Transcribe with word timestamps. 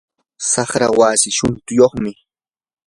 saqra 0.51 0.87
wasii 0.99 1.35
shutuyyuqmi. 1.37 2.11